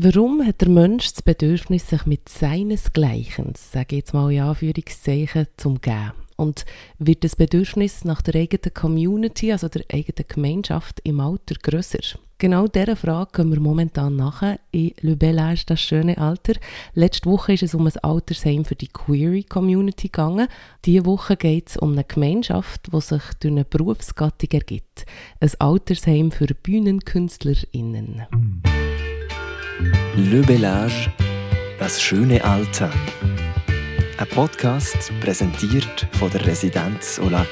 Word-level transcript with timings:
Warum 0.00 0.46
hat 0.46 0.60
der 0.60 0.68
Mensch 0.68 1.12
das 1.12 1.22
Bedürfnis, 1.22 1.88
sich 1.88 2.06
mit 2.06 2.28
seinesgleichen, 2.28 3.54
sage 3.56 3.96
ich 3.96 4.02
jetzt 4.02 4.14
mal 4.14 4.30
in 4.30 4.38
Anführungszeichen, 4.42 5.48
zu 5.56 5.70
umgeben? 5.70 6.12
Und 6.36 6.66
wird 7.00 7.24
das 7.24 7.34
Bedürfnis 7.34 8.04
nach 8.04 8.22
der 8.22 8.40
eigenen 8.40 8.72
Community, 8.72 9.50
also 9.50 9.66
der 9.66 9.82
eigenen 9.92 10.28
Gemeinschaft 10.28 11.00
im 11.02 11.18
Alter 11.18 11.56
grösser? 11.60 11.98
Genau 12.38 12.68
dieser 12.68 12.94
Frage 12.94 13.42
gehen 13.42 13.50
wir 13.50 13.58
momentan 13.58 14.14
nach 14.14 14.44
in 14.70 14.92
Le 15.00 15.16
Bel 15.16 15.40
Âge, 15.40 15.64
das 15.66 15.80
schöne 15.80 16.16
Alter. 16.16 16.52
Letzte 16.94 17.28
Woche 17.28 17.54
ist 17.54 17.64
es 17.64 17.74
um 17.74 17.84
ein 17.84 17.96
Altersheim 18.00 18.64
für 18.64 18.76
die 18.76 18.86
Query 18.86 19.42
Community 19.42 20.06
gegangen. 20.06 20.46
Diese 20.84 21.06
Woche 21.06 21.36
geht 21.36 21.70
es 21.70 21.76
um 21.76 21.94
eine 21.94 22.04
Gemeinschaft, 22.04 22.92
die 22.92 23.00
sich 23.00 23.22
durch 23.40 23.50
eine 23.50 23.64
Berufsgattung 23.64 24.50
ergibt. 24.52 25.06
Ein 25.40 25.50
Altersheim 25.58 26.30
für 26.30 26.46
BühnenkünstlerInnen. 26.46 28.22
Le 30.20 30.42
Bel 30.42 30.64
Âge, 30.64 31.12
das 31.78 32.02
schöne 32.02 32.42
Alter. 32.42 32.90
Ein 34.16 34.26
Podcast 34.26 35.12
präsentiert 35.20 36.08
von 36.10 36.28
der 36.32 36.44
Residenz 36.44 37.20
Olac. 37.20 37.46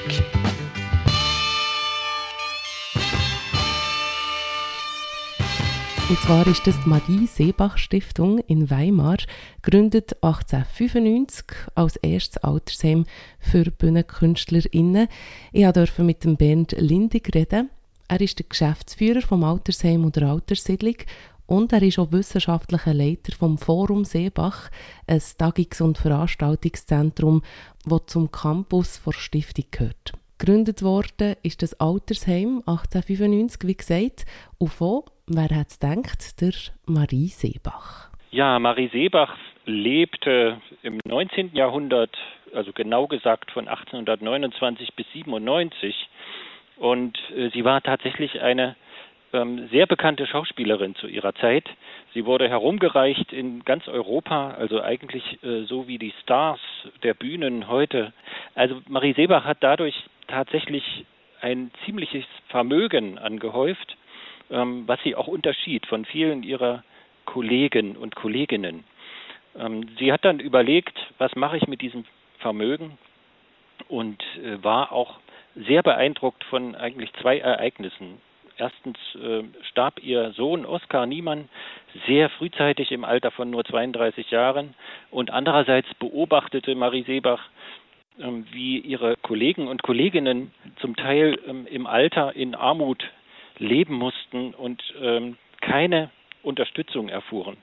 Und 6.09 6.19
zwar 6.19 6.45
ist 6.47 6.67
das 6.67 6.75
die 6.83 6.89
Marie-Seebach-Stiftung 6.89 8.39
in 8.39 8.69
Weimar, 8.69 9.17
gegründet 9.61 10.21
1895 10.21 11.45
als 11.73 11.95
erstes 11.95 12.43
Altersheim 12.43 13.05
für 13.39 13.71
BühnenkünstlerInnen. 13.71 15.07
Ich 15.53 15.71
durfte 15.71 16.03
mit 16.03 16.25
dem 16.25 16.35
Bernd 16.35 16.73
Lindig 16.77 17.33
reden. 17.33 17.69
Er 18.09 18.19
ist 18.19 18.39
der 18.39 18.45
Geschäftsführer 18.49 19.21
vom 19.21 19.45
Altersheim 19.45 20.03
und 20.03 20.17
der 20.17 20.27
Alterssiedlung 20.27 20.95
und 21.47 21.73
er 21.73 21.81
ist 21.81 21.97
auch 21.97 22.11
wissenschaftlicher 22.11 22.93
Leiter 22.93 23.33
vom 23.37 23.57
Forum 23.57 24.03
Seebach, 24.05 24.69
ein 25.07 25.19
Tagungs- 25.19 25.81
und 25.81 25.97
Veranstaltungszentrum, 25.97 27.41
das 27.85 28.05
zum 28.07 28.31
Campus 28.31 29.01
der 29.03 29.13
Stiftung 29.13 29.65
gehört. 29.71 30.13
Gegründet 30.37 30.83
worden 30.83 31.35
ist 31.41 31.63
das 31.63 31.79
Altersheim 31.79 32.61
1895, 32.67 33.67
wie 33.67 33.75
gesagt, 33.75 34.25
und 34.59 34.79
wo 34.79 35.05
Wer 35.29 35.49
hat 35.53 35.67
es 35.67 35.77
gedacht? 35.77 36.39
Der 36.39 36.53
Marie 36.85 37.27
Seebach. 37.27 38.09
Ja, 38.31 38.59
Marie 38.59 38.87
Seebach 38.93 39.35
lebte 39.65 40.61
im 40.81 40.99
19. 41.05 41.53
Jahrhundert, 41.53 42.15
also 42.53 42.71
genau 42.71 43.07
gesagt 43.07 43.51
von 43.51 43.67
1829 43.67 44.95
bis 44.95 45.05
97. 45.11 45.93
Und 46.77 47.17
äh, 47.35 47.49
sie 47.49 47.65
war 47.65 47.81
tatsächlich 47.81 48.39
eine 48.39 48.77
sehr 49.31 49.85
bekannte 49.87 50.25
Schauspielerin 50.25 50.95
zu 50.95 51.07
ihrer 51.07 51.35
Zeit. 51.35 51.69
Sie 52.13 52.25
wurde 52.25 52.47
herumgereicht 52.47 53.33
in 53.33 53.63
ganz 53.65 53.87
Europa, 53.87 54.51
also 54.51 54.81
eigentlich 54.81 55.43
äh, 55.43 55.63
so 55.63 55.87
wie 55.87 55.97
die 55.97 56.13
Stars 56.23 56.59
der 57.03 57.13
Bühnen 57.13 57.67
heute. 57.67 58.13
Also 58.55 58.81
Marie 58.87 59.13
Seebach 59.13 59.43
hat 59.43 59.57
dadurch 59.61 59.95
tatsächlich 60.27 61.05
ein 61.41 61.71
ziemliches 61.85 62.25
Vermögen 62.47 63.17
angehäuft 63.17 63.97
ähm, 64.49 64.83
was 64.87 64.99
sie 65.03 65.15
auch 65.15 65.27
unterschied 65.27 65.85
von 65.87 66.05
vielen 66.05 66.43
ihrer 66.43 66.83
Kollegen 67.25 67.95
und 67.97 68.15
Kolleginnen. 68.15 68.83
Ähm, 69.57 69.87
sie 69.99 70.11
hat 70.11 70.23
dann 70.23 70.39
überlegt, 70.39 70.97
was 71.17 71.35
mache 71.35 71.57
ich 71.57 71.67
mit 71.67 71.81
diesem 71.81 72.05
Vermögen 72.39 72.97
und 73.89 74.21
äh, 74.37 74.63
war 74.63 74.91
auch 74.91 75.19
sehr 75.55 75.83
beeindruckt 75.83 76.43
von 76.45 76.75
eigentlich 76.75 77.11
zwei 77.21 77.39
Ereignissen. 77.39 78.21
Erstens 78.57 78.97
äh, 79.15 79.43
starb 79.69 80.03
ihr 80.03 80.31
Sohn 80.31 80.65
Oskar 80.65 81.05
Niemann 81.05 81.47
sehr 82.07 82.29
frühzeitig 82.29 82.91
im 82.91 83.05
Alter 83.05 83.31
von 83.31 83.49
nur 83.49 83.63
32 83.63 84.31
Jahren 84.31 84.73
und 85.11 85.29
andererseits 85.29 85.93
beobachtete 85.95 86.73
Marie 86.75 87.03
Seebach, 87.03 87.41
ähm, 88.19 88.47
wie 88.51 88.79
ihre 88.79 89.15
Kollegen 89.17 89.67
und 89.67 89.83
Kolleginnen 89.83 90.51
zum 90.81 90.95
Teil 90.95 91.39
ähm, 91.47 91.67
im 91.67 91.85
Alter 91.85 92.35
in 92.35 92.55
Armut 92.55 93.03
leben 93.59 93.93
mussten 93.95 94.53
und 94.53 94.81
ähm, 94.99 95.37
keine 95.61 96.09
Unterstützung 96.41 97.09
erfuhren. 97.09 97.57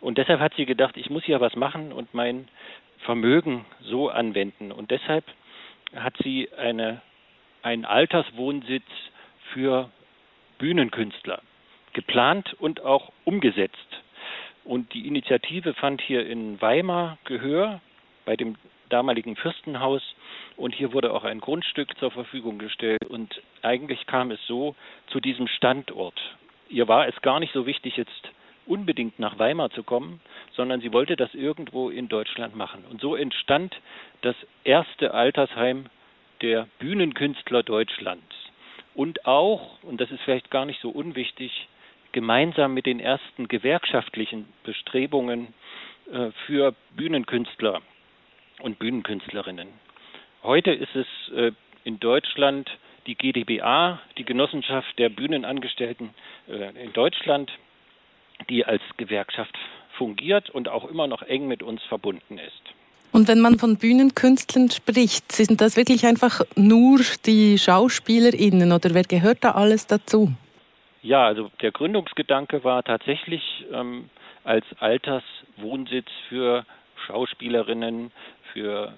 Und 0.00 0.18
deshalb 0.18 0.40
hat 0.40 0.54
sie 0.54 0.66
gedacht, 0.66 0.96
ich 0.98 1.08
muss 1.08 1.24
hier 1.24 1.40
was 1.40 1.56
machen 1.56 1.92
und 1.92 2.12
mein 2.12 2.48
Vermögen 2.98 3.64
so 3.80 4.10
anwenden. 4.10 4.72
Und 4.72 4.90
deshalb 4.90 5.24
hat 5.94 6.14
sie 6.22 6.48
eine, 6.56 7.00
einen 7.62 7.84
Alterswohnsitz 7.84 8.84
für 9.52 9.90
Bühnenkünstler 10.58 11.42
geplant 11.92 12.54
und 12.58 12.84
auch 12.84 13.12
umgesetzt. 13.24 13.78
Und 14.64 14.92
die 14.94 15.06
Initiative 15.06 15.74
fand 15.74 16.00
hier 16.00 16.26
in 16.26 16.60
Weimar 16.60 17.18
Gehör 17.24 17.80
bei 18.24 18.36
dem 18.36 18.56
damaligen 18.88 19.36
Fürstenhaus 19.36 20.02
und 20.56 20.74
hier 20.74 20.92
wurde 20.92 21.12
auch 21.12 21.24
ein 21.24 21.40
Grundstück 21.40 21.96
zur 21.98 22.10
Verfügung 22.10 22.58
gestellt 22.58 23.04
und 23.04 23.42
eigentlich 23.62 24.06
kam 24.06 24.30
es 24.30 24.40
so 24.46 24.74
zu 25.08 25.20
diesem 25.20 25.48
Standort. 25.48 26.20
Ihr 26.68 26.88
war 26.88 27.08
es 27.08 27.20
gar 27.22 27.40
nicht 27.40 27.52
so 27.52 27.66
wichtig, 27.66 27.96
jetzt 27.96 28.30
unbedingt 28.66 29.18
nach 29.18 29.38
Weimar 29.38 29.70
zu 29.70 29.82
kommen, 29.82 30.20
sondern 30.52 30.80
sie 30.80 30.92
wollte 30.92 31.16
das 31.16 31.34
irgendwo 31.34 31.90
in 31.90 32.08
Deutschland 32.08 32.56
machen. 32.56 32.84
Und 32.90 33.00
so 33.00 33.14
entstand 33.14 33.76
das 34.22 34.36
erste 34.64 35.12
Altersheim 35.12 35.86
der 36.40 36.66
Bühnenkünstler 36.78 37.62
Deutschlands. 37.62 38.43
Und 38.94 39.26
auch, 39.26 39.82
und 39.82 40.00
das 40.00 40.10
ist 40.10 40.20
vielleicht 40.22 40.50
gar 40.50 40.66
nicht 40.66 40.80
so 40.80 40.90
unwichtig, 40.90 41.68
gemeinsam 42.12 42.74
mit 42.74 42.86
den 42.86 43.00
ersten 43.00 43.48
gewerkschaftlichen 43.48 44.46
Bestrebungen 44.62 45.52
äh, 46.12 46.30
für 46.46 46.74
Bühnenkünstler 46.96 47.82
und 48.60 48.78
Bühnenkünstlerinnen. 48.78 49.68
Heute 50.44 50.70
ist 50.70 50.94
es 50.94 51.06
äh, 51.34 51.52
in 51.82 51.98
Deutschland 51.98 52.70
die 53.06 53.16
GdBA, 53.16 54.00
die 54.16 54.24
Genossenschaft 54.24 54.98
der 54.98 55.08
Bühnenangestellten 55.08 56.10
äh, 56.48 56.84
in 56.84 56.92
Deutschland, 56.92 57.50
die 58.48 58.64
als 58.64 58.82
Gewerkschaft 58.96 59.56
fungiert 59.96 60.50
und 60.50 60.68
auch 60.68 60.84
immer 60.84 61.06
noch 61.06 61.22
eng 61.22 61.48
mit 61.48 61.62
uns 61.62 61.82
verbunden 61.84 62.38
ist. 62.38 62.63
Und 63.14 63.28
wenn 63.28 63.40
man 63.40 63.60
von 63.60 63.76
Bühnenkünstlern 63.76 64.70
spricht, 64.72 65.30
sind 65.30 65.60
das 65.60 65.76
wirklich 65.76 66.04
einfach 66.04 66.40
nur 66.56 66.98
die 67.24 67.58
SchauspielerInnen 67.58 68.72
oder 68.72 68.92
wer 68.92 69.04
gehört 69.04 69.44
da 69.44 69.52
alles 69.52 69.86
dazu? 69.86 70.32
Ja, 71.00 71.24
also 71.24 71.48
der 71.62 71.70
Gründungsgedanke 71.70 72.64
war 72.64 72.82
tatsächlich 72.82 73.66
ähm, 73.72 74.10
als 74.42 74.64
Alterswohnsitz 74.80 76.08
für 76.28 76.66
Schauspielerinnen, 77.06 78.10
für 78.52 78.92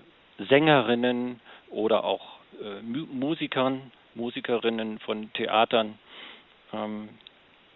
Sängerinnen 0.48 1.38
oder 1.68 2.04
auch 2.04 2.38
äh, 2.62 2.80
Musikern, 2.82 3.92
Musikerinnen 4.14 4.98
von 4.98 5.30
Theatern. 5.34 5.98
Ähm, 6.72 7.10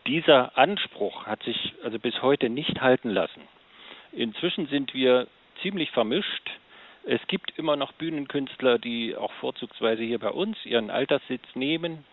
dieser 0.07 0.57
Anspruch 0.57 1.27
hat 1.27 1.43
sich 1.43 1.75
also 1.85 1.99
bis 1.99 2.23
heute 2.23 2.49
nicht 2.49 2.81
halten 2.81 3.11
lassen. 3.11 3.43
Inzwischen 4.13 4.69
sind 4.69 4.95
wir 4.95 5.27
ziemlich 5.63 5.91
vermischt. 5.91 6.51
Es 7.05 7.21
gibt 7.29 7.57
immer 7.57 7.77
noch 7.77 7.93
Bühnenkünstler, 7.93 8.79
die 8.79 9.17
auch 9.17 9.33
vorzugsweise 9.41 10.03
hier 10.03 10.19
bei 10.19 10.31
uns 10.31 10.57
ihren 10.65 10.91
Alterssitz 10.91 11.45
nehmen. 11.55 12.05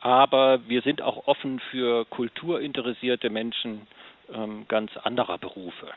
Aber 0.00 0.66
wir 0.66 0.80
sind 0.82 1.02
auch 1.02 1.26
offen 1.26 1.60
für 1.70 2.06
kulturinteressierte 2.06 3.28
Menschen 3.28 3.86
ähm, 4.32 4.64
ganz 4.68 4.96
anderer 4.96 5.36
Berufe. 5.36 5.88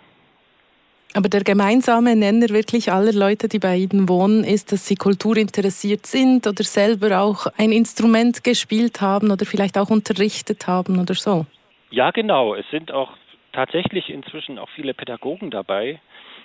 Aber 1.15 1.29
der 1.29 1.43
gemeinsame 1.43 2.15
Nenner 2.15 2.49
wirklich 2.49 2.91
aller 2.91 3.13
Leute, 3.13 3.47
die 3.47 3.59
bei 3.59 3.77
Ihnen 3.77 4.09
wohnen, 4.09 4.43
ist, 4.43 4.71
dass 4.71 4.87
sie 4.87 4.95
kulturinteressiert 4.95 6.07
sind 6.07 6.47
oder 6.47 6.63
selber 6.63 7.21
auch 7.21 7.45
ein 7.55 7.71
Instrument 7.71 8.43
gespielt 8.43 8.99
haben 8.99 9.29
oder 9.29 9.45
vielleicht 9.45 9.77
auch 9.77 9.91
unterrichtet 9.91 10.65
haben 10.65 10.99
oder 10.99 11.13
so. 11.13 11.45
Ja, 11.91 12.09
genau. 12.09 12.55
Es 12.55 12.65
sind 12.71 12.91
auch 12.91 13.11
tatsächlich 13.51 14.09
inzwischen 14.09 14.57
auch 14.57 14.69
viele 14.75 14.95
Pädagogen 14.95 15.51
dabei 15.51 16.01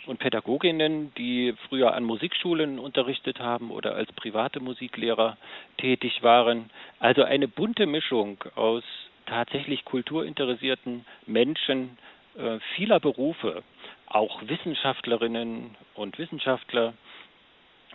und 0.08 0.18
Pädagoginnen, 0.18 1.12
die 1.16 1.54
früher 1.68 1.94
an 1.94 2.02
Musikschulen 2.02 2.78
unterrichtet 2.78 3.40
haben 3.40 3.70
oder 3.70 3.94
als 3.94 4.10
private 4.12 4.58
Musiklehrer 4.58 5.36
tätig 5.76 6.22
waren. 6.22 6.70
Also 6.98 7.22
eine 7.24 7.46
bunte 7.46 7.86
Mischung 7.86 8.42
aus 8.54 8.82
tatsächlich 9.26 9.84
kulturinteressierten 9.84 11.04
Menschen 11.26 11.98
äh, 12.36 12.58
vieler 12.74 13.00
Berufe 13.00 13.62
auch 14.06 14.40
Wissenschaftlerinnen 14.46 15.76
und 15.94 16.18
Wissenschaftler 16.18 16.94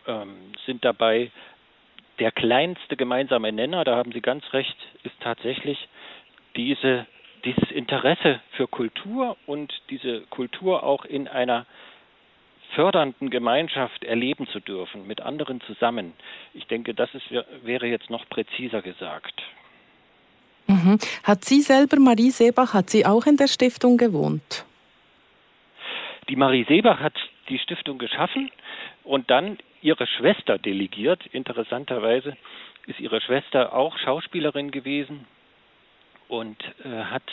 ähm, 0.05 0.51
sind 0.65 0.85
dabei. 0.85 1.31
Der 2.19 2.31
kleinste 2.31 2.95
gemeinsame 2.95 3.51
Nenner, 3.51 3.83
da 3.83 3.95
haben 3.95 4.11
Sie 4.11 4.21
ganz 4.21 4.43
recht, 4.53 4.77
ist 5.03 5.15
tatsächlich 5.19 5.87
diese, 6.55 7.07
dieses 7.43 7.71
Interesse 7.71 8.39
für 8.51 8.67
Kultur 8.67 9.35
und 9.47 9.73
diese 9.89 10.21
Kultur 10.27 10.83
auch 10.83 11.05
in 11.05 11.27
einer 11.27 11.65
fördernden 12.75 13.29
Gemeinschaft 13.29 14.03
erleben 14.03 14.47
zu 14.47 14.59
dürfen, 14.59 15.07
mit 15.07 15.21
anderen 15.21 15.61
zusammen. 15.61 16.13
Ich 16.53 16.65
denke, 16.67 16.93
das 16.93 17.13
ist, 17.13 17.25
wäre 17.63 17.87
jetzt 17.87 18.09
noch 18.09 18.27
präziser 18.29 18.81
gesagt. 18.81 19.41
Mhm. 20.67 20.97
Hat 21.23 21.43
sie 21.45 21.61
selber, 21.61 21.99
Marie 21.99 22.31
Seebach, 22.31 22.73
hat 22.73 22.89
sie 22.89 23.05
auch 23.05 23.25
in 23.25 23.37
der 23.37 23.47
Stiftung 23.47 23.97
gewohnt? 23.97 24.65
Die 26.29 26.35
Marie 26.35 26.65
Seebach 26.67 26.99
hat 26.99 27.15
die 27.49 27.59
Stiftung 27.59 27.97
geschaffen 27.97 28.49
und 29.03 29.29
dann 29.29 29.57
ihre 29.81 30.07
Schwester 30.07 30.57
delegiert. 30.57 31.25
Interessanterweise 31.27 32.37
ist 32.87 32.99
ihre 32.99 33.19
Schwester 33.21 33.73
auch 33.73 33.97
Schauspielerin 33.97 34.71
gewesen 34.71 35.25
und 36.29 36.57
äh, 36.83 37.03
hat 37.03 37.23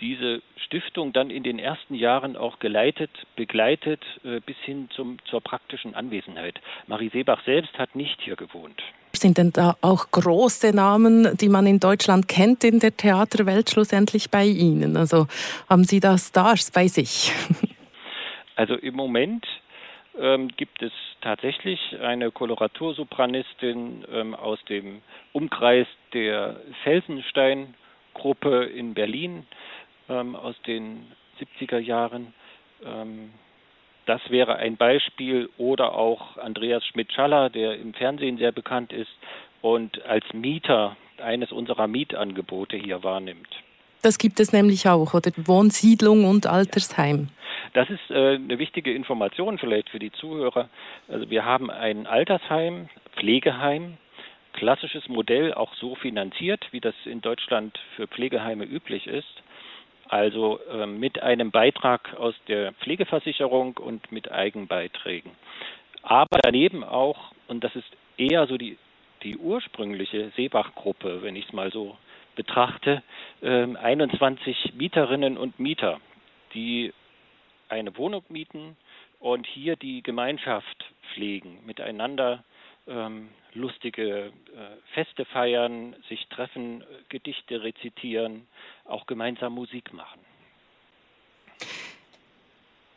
diese 0.00 0.42
Stiftung 0.56 1.12
dann 1.12 1.30
in 1.30 1.42
den 1.42 1.58
ersten 1.58 1.94
Jahren 1.94 2.36
auch 2.36 2.58
geleitet, 2.58 3.10
begleitet 3.36 4.02
äh, 4.24 4.40
bis 4.40 4.56
hin 4.64 4.88
zum, 4.94 5.18
zur 5.24 5.40
praktischen 5.40 5.94
Anwesenheit. 5.94 6.60
Marie 6.86 7.10
Seebach 7.10 7.42
selbst 7.44 7.76
hat 7.78 7.94
nicht 7.94 8.20
hier 8.22 8.36
gewohnt. 8.36 8.80
Sind 9.12 9.38
denn 9.38 9.52
da 9.52 9.76
auch 9.80 10.10
große 10.10 10.74
Namen, 10.74 11.36
die 11.36 11.48
man 11.48 11.66
in 11.66 11.80
Deutschland 11.80 12.28
kennt 12.28 12.62
in 12.64 12.78
der 12.78 12.96
Theaterwelt 12.96 13.68
schlussendlich 13.68 14.30
bei 14.30 14.44
Ihnen? 14.44 14.96
Also 14.96 15.26
haben 15.68 15.84
Sie 15.84 16.00
da 16.00 16.16
Stars 16.16 16.70
bei 16.70 16.86
sich? 16.88 17.32
Also 18.56 18.74
im 18.74 18.94
Moment 18.94 19.46
ähm, 20.18 20.48
gibt 20.48 20.82
es 20.82 20.92
tatsächlich 21.22 21.80
eine 21.98 22.30
Koloratursopranistin 22.30 24.04
ähm, 24.12 24.34
aus 24.34 24.62
dem 24.68 25.00
Umkreis 25.32 25.86
der 26.12 26.60
Felsenstein-Gruppe 26.84 28.64
in 28.64 28.92
Berlin 28.92 29.46
ähm, 30.10 30.36
aus 30.36 30.54
den 30.66 31.06
70er 31.40 31.78
Jahren. 31.78 32.34
Ähm, 32.84 33.30
das 34.06 34.20
wäre 34.28 34.56
ein 34.56 34.76
Beispiel. 34.76 35.48
Oder 35.56 35.94
auch 35.94 36.36
Andreas 36.36 36.84
Schmidt-Schaller, 36.86 37.50
der 37.50 37.78
im 37.78 37.94
Fernsehen 37.94 38.38
sehr 38.38 38.52
bekannt 38.52 38.92
ist 38.92 39.10
und 39.62 40.04
als 40.04 40.24
Mieter 40.32 40.96
eines 41.22 41.52
unserer 41.52 41.86
Mietangebote 41.86 42.76
hier 42.76 43.02
wahrnimmt. 43.04 43.48
Das 44.02 44.16
gibt 44.16 44.40
es 44.40 44.52
nämlich 44.52 44.88
auch, 44.88 45.12
oder 45.12 45.30
Wohnsiedlung 45.36 46.24
und 46.24 46.46
Altersheim. 46.46 47.28
Das 47.74 47.90
ist 47.90 48.10
äh, 48.10 48.34
eine 48.34 48.58
wichtige 48.58 48.94
Information 48.94 49.58
vielleicht 49.58 49.90
für 49.90 49.98
die 49.98 50.10
Zuhörer. 50.10 50.70
Also 51.08 51.28
wir 51.28 51.44
haben 51.44 51.70
ein 51.70 52.06
Altersheim, 52.06 52.88
Pflegeheim, 53.16 53.98
klassisches 54.54 55.08
Modell, 55.08 55.52
auch 55.52 55.74
so 55.74 55.94
finanziert, 55.94 56.66
wie 56.72 56.80
das 56.80 56.94
in 57.04 57.20
Deutschland 57.20 57.78
für 57.94 58.08
Pflegeheime 58.08 58.64
üblich 58.64 59.06
ist. 59.06 59.42
Also 60.10 60.58
äh, 60.68 60.86
mit 60.86 61.22
einem 61.22 61.52
Beitrag 61.52 62.16
aus 62.16 62.34
der 62.48 62.72
Pflegeversicherung 62.72 63.76
und 63.76 64.10
mit 64.10 64.32
Eigenbeiträgen. 64.32 65.30
Aber 66.02 66.40
daneben 66.42 66.82
auch, 66.82 67.30
und 67.46 67.62
das 67.62 67.76
ist 67.76 67.86
eher 68.16 68.48
so 68.48 68.58
die, 68.58 68.76
die 69.22 69.36
ursprüngliche 69.36 70.32
Seebach-Gruppe, 70.34 71.22
wenn 71.22 71.36
ich 71.36 71.46
es 71.46 71.52
mal 71.52 71.70
so 71.70 71.96
betrachte, 72.34 73.04
äh, 73.40 73.66
21 73.76 74.72
Mieterinnen 74.74 75.38
und 75.38 75.60
Mieter, 75.60 76.00
die 76.54 76.92
eine 77.68 77.96
Wohnung 77.96 78.24
mieten 78.30 78.76
und 79.20 79.46
hier 79.46 79.76
die 79.76 80.02
Gemeinschaft 80.02 80.86
pflegen, 81.12 81.64
miteinander 81.64 82.42
ähm, 82.90 83.30
lustige 83.54 84.26
äh, 84.26 84.32
Feste 84.94 85.24
feiern, 85.24 85.96
sich 86.08 86.26
treffen, 86.28 86.84
Gedichte 87.08 87.62
rezitieren, 87.62 88.46
auch 88.84 89.06
gemeinsam 89.06 89.54
Musik 89.54 89.92
machen. 89.92 90.20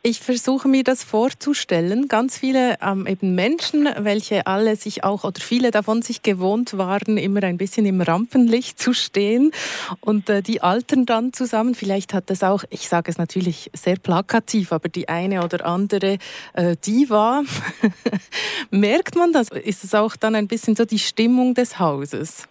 Ich 0.06 0.20
versuche 0.20 0.68
mir 0.68 0.84
das 0.84 1.02
vorzustellen. 1.02 2.08
Ganz 2.08 2.38
viele 2.38 2.76
ähm, 2.82 3.06
eben 3.06 3.34
Menschen, 3.34 3.88
welche 4.00 4.46
alle 4.46 4.76
sich 4.76 5.02
auch 5.02 5.24
oder 5.24 5.40
viele 5.40 5.70
davon 5.70 6.02
sich 6.02 6.20
gewohnt 6.20 6.76
waren, 6.76 7.16
immer 7.16 7.42
ein 7.42 7.56
bisschen 7.56 7.86
im 7.86 8.02
Rampenlicht 8.02 8.78
zu 8.78 8.92
stehen 8.92 9.50
und 10.02 10.28
äh, 10.28 10.42
die 10.42 10.60
altern 10.60 11.06
dann 11.06 11.32
zusammen. 11.32 11.74
Vielleicht 11.74 12.12
hat 12.12 12.28
das 12.28 12.42
auch, 12.42 12.64
ich 12.68 12.86
sage 12.86 13.10
es 13.10 13.16
natürlich 13.16 13.70
sehr 13.72 13.96
plakativ, 13.96 14.72
aber 14.72 14.90
die 14.90 15.08
eine 15.08 15.42
oder 15.42 15.64
andere 15.64 16.18
äh, 16.52 16.76
Diva. 16.84 17.42
Merkt 18.70 19.16
man 19.16 19.32
das? 19.32 19.48
Ist 19.48 19.84
es 19.84 19.94
auch 19.94 20.16
dann 20.16 20.34
ein 20.34 20.48
bisschen 20.48 20.76
so 20.76 20.84
die 20.84 20.98
Stimmung 20.98 21.54
des 21.54 21.78
Hauses? 21.78 22.46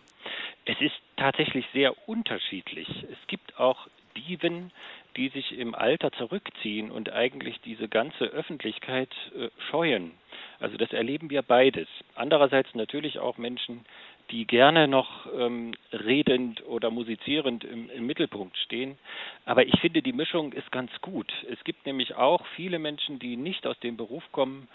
Es 0.65 0.81
ist 0.81 0.95
tatsächlich 1.17 1.65
sehr 1.71 1.93
unterschiedlich. 2.07 2.87
Es 3.11 3.27
gibt 3.27 3.59
auch 3.59 3.87
Diven, 4.17 4.71
die 5.15 5.29
sich 5.29 5.57
im 5.57 5.75
Alter 5.75 6.11
zurückziehen 6.11 6.91
und 6.91 7.11
eigentlich 7.11 7.59
diese 7.61 7.87
ganze 7.87 8.25
Öffentlichkeit 8.25 9.09
äh, 9.35 9.49
scheuen. 9.69 10.11
Also 10.59 10.77
das 10.77 10.91
erleben 10.93 11.29
wir 11.29 11.41
beides. 11.41 11.87
Andererseits 12.15 12.73
natürlich 12.73 13.19
auch 13.19 13.37
Menschen, 13.37 13.85
die 14.31 14.45
gerne 14.47 14.87
noch 14.87 15.27
ähm, 15.37 15.73
redend 15.91 16.65
oder 16.65 16.89
musizierend 16.89 17.63
im, 17.63 17.89
im 17.89 18.05
Mittelpunkt 18.05 18.57
stehen. 18.57 18.97
Aber 19.45 19.65
ich 19.65 19.79
finde, 19.81 20.01
die 20.01 20.13
Mischung 20.13 20.53
ist 20.53 20.71
ganz 20.71 20.91
gut. 21.01 21.31
Es 21.51 21.63
gibt 21.63 21.85
nämlich 21.85 22.15
auch 22.15 22.45
viele 22.55 22.79
Menschen, 22.79 23.19
die 23.19 23.35
nicht 23.35 23.67
aus 23.67 23.79
dem 23.79 23.97
Beruf 23.97 24.23
kommen 24.31 24.67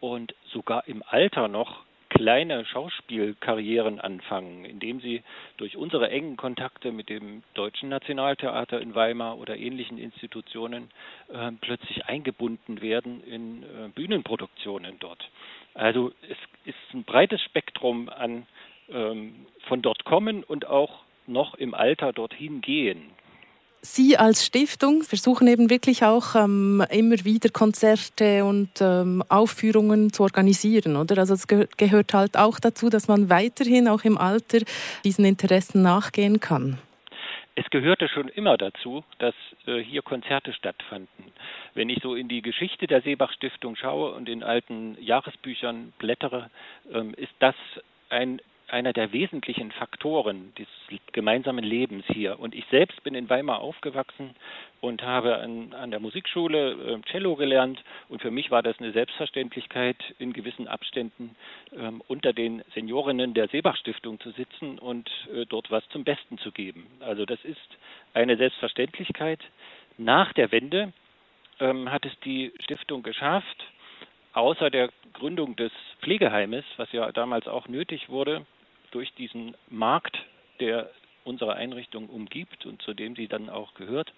und 0.00 0.34
sogar 0.52 0.86
im 0.88 1.02
Alter 1.06 1.48
noch 1.48 1.84
kleine 2.16 2.64
Schauspielkarrieren 2.64 4.00
anfangen, 4.00 4.64
indem 4.64 5.00
sie 5.00 5.22
durch 5.58 5.76
unsere 5.76 6.10
engen 6.10 6.36
Kontakte 6.36 6.90
mit 6.90 7.08
dem 7.08 7.42
Deutschen 7.54 7.88
Nationaltheater 7.88 8.80
in 8.80 8.94
Weimar 8.94 9.38
oder 9.38 9.56
ähnlichen 9.56 9.98
Institutionen 9.98 10.90
äh, 11.28 11.52
plötzlich 11.60 12.06
eingebunden 12.06 12.80
werden 12.80 13.22
in 13.24 13.62
äh, 13.62 13.88
Bühnenproduktionen 13.94 14.96
dort. 14.98 15.28
Also 15.74 16.12
es 16.22 16.38
ist 16.64 16.94
ein 16.94 17.04
breites 17.04 17.42
Spektrum 17.42 18.08
an 18.08 18.46
ähm, 18.88 19.46
von 19.68 19.82
dort 19.82 20.04
kommen 20.04 20.42
und 20.42 20.66
auch 20.66 21.02
noch 21.26 21.54
im 21.54 21.74
Alter 21.74 22.12
dorthin 22.12 22.60
gehen. 22.60 23.10
Sie 23.94 24.16
als 24.16 24.44
Stiftung 24.44 25.02
versuchen 25.02 25.46
eben 25.46 25.70
wirklich 25.70 26.04
auch 26.04 26.34
ähm, 26.34 26.84
immer 26.90 27.24
wieder 27.24 27.50
Konzerte 27.50 28.44
und 28.44 28.70
ähm, 28.80 29.22
Aufführungen 29.28 30.12
zu 30.12 30.24
organisieren, 30.24 30.96
oder? 30.96 31.18
Also 31.18 31.34
es 31.34 31.46
ge 31.46 31.68
gehört 31.76 32.12
halt 32.12 32.36
auch 32.36 32.58
dazu, 32.58 32.90
dass 32.90 33.06
man 33.06 33.30
weiterhin 33.30 33.86
auch 33.88 34.02
im 34.02 34.18
Alter 34.18 34.58
diesen 35.04 35.24
Interessen 35.24 35.82
nachgehen 35.82 36.40
kann. 36.40 36.78
Es 37.54 37.64
gehörte 37.70 38.08
schon 38.08 38.28
immer 38.28 38.58
dazu, 38.58 39.04
dass 39.18 39.34
äh, 39.66 39.78
hier 39.78 40.02
Konzerte 40.02 40.52
stattfanden. 40.52 41.32
Wenn 41.74 41.88
ich 41.88 42.00
so 42.02 42.14
in 42.14 42.28
die 42.28 42.42
Geschichte 42.42 42.86
der 42.86 43.02
Seebach 43.02 43.32
Stiftung 43.32 43.76
schaue 43.76 44.12
und 44.12 44.28
in 44.28 44.42
alten 44.42 44.96
Jahresbüchern 45.00 45.92
blättere, 45.98 46.50
ähm, 46.92 47.14
ist 47.14 47.32
das 47.38 47.54
ein 48.10 48.40
einer 48.68 48.92
der 48.92 49.12
wesentlichen 49.12 49.70
Faktoren 49.72 50.52
des 50.58 50.66
gemeinsamen 51.16 51.64
Lebens 51.64 52.04
hier. 52.12 52.38
Und 52.38 52.54
ich 52.54 52.66
selbst 52.70 53.02
bin 53.02 53.14
in 53.14 53.30
Weimar 53.30 53.60
aufgewachsen 53.60 54.36
und 54.82 55.02
habe 55.02 55.38
an, 55.38 55.72
an 55.72 55.90
der 55.90 55.98
Musikschule 55.98 56.72
äh, 56.72 57.10
Cello 57.10 57.36
gelernt. 57.36 57.82
Und 58.10 58.20
für 58.20 58.30
mich 58.30 58.50
war 58.50 58.62
das 58.62 58.78
eine 58.78 58.92
Selbstverständlichkeit, 58.92 59.96
in 60.18 60.34
gewissen 60.34 60.68
Abständen 60.68 61.34
ähm, 61.74 62.02
unter 62.06 62.34
den 62.34 62.62
Seniorinnen 62.74 63.32
der 63.32 63.48
Seebach 63.48 63.76
Stiftung 63.78 64.20
zu 64.20 64.30
sitzen 64.32 64.78
und 64.78 65.10
äh, 65.34 65.46
dort 65.46 65.70
was 65.70 65.88
zum 65.88 66.04
Besten 66.04 66.36
zu 66.36 66.52
geben. 66.52 66.86
Also 67.00 67.24
das 67.24 67.42
ist 67.44 67.78
eine 68.12 68.36
Selbstverständlichkeit. 68.36 69.40
Nach 69.96 70.34
der 70.34 70.52
Wende 70.52 70.92
ähm, 71.60 71.90
hat 71.90 72.04
es 72.04 72.12
die 72.20 72.52
Stiftung 72.60 73.02
geschafft, 73.02 73.64
außer 74.34 74.68
der 74.68 74.90
Gründung 75.14 75.56
des 75.56 75.72
Pflegeheimes, 76.02 76.66
was 76.76 76.92
ja 76.92 77.10
damals 77.10 77.48
auch 77.48 77.68
nötig 77.68 78.10
wurde, 78.10 78.44
durch 78.90 79.14
diesen 79.14 79.56
Markt, 79.70 80.18
der 80.60 80.90
unsere 81.26 81.54
Einrichtung 81.54 82.08
umgibt 82.08 82.66
und 82.66 82.80
zu 82.82 82.94
dem 82.94 83.16
sie 83.16 83.28
dann 83.28 83.48
auch 83.50 83.74
gehört, 83.74 84.12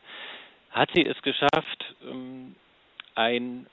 hat 0.71 0.91
sie 0.95 1.05
es 1.05 1.21
geschafft, 1.23 1.95
ähm, 2.03 2.55
ein 3.15 3.67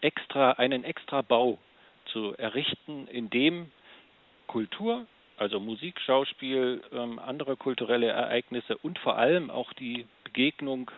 extra, 0.00 0.52
einen 0.52 0.84
extra 0.84 1.22
Bau 1.22 1.58
zu 2.06 2.34
errichten, 2.36 3.06
in 3.08 3.30
dem 3.30 3.70
Kultur, 4.46 5.06
also 5.36 5.60
Musik, 5.60 6.00
Schauspiel, 6.00 6.82
ähm, 6.92 7.18
andere 7.18 7.56
kulturelle 7.56 8.08
Ereignisse 8.08 8.76
und 8.78 8.98
vor 8.98 9.16
allem 9.16 9.50
auch 9.50 9.72
die 9.74 10.06
Begegnung 10.24 10.90